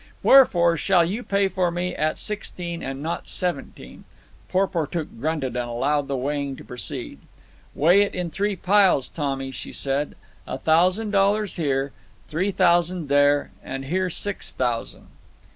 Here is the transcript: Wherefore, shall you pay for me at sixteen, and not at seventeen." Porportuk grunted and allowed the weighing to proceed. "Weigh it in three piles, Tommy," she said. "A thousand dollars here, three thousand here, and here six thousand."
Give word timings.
Wherefore, 0.23 0.77
shall 0.77 1.05
you 1.05 1.21
pay 1.21 1.47
for 1.47 1.69
me 1.69 1.95
at 1.95 2.17
sixteen, 2.17 2.81
and 2.81 3.03
not 3.03 3.19
at 3.19 3.27
seventeen." 3.27 4.03
Porportuk 4.49 5.09
grunted 5.19 5.55
and 5.55 5.69
allowed 5.69 6.07
the 6.07 6.17
weighing 6.17 6.55
to 6.55 6.63
proceed. 6.63 7.19
"Weigh 7.75 8.01
it 8.01 8.15
in 8.15 8.31
three 8.31 8.55
piles, 8.55 9.07
Tommy," 9.07 9.51
she 9.51 9.71
said. 9.71 10.15
"A 10.47 10.57
thousand 10.57 11.11
dollars 11.11 11.57
here, 11.57 11.91
three 12.27 12.49
thousand 12.49 13.11
here, 13.11 13.51
and 13.63 13.85
here 13.85 14.09
six 14.09 14.51
thousand." 14.51 15.05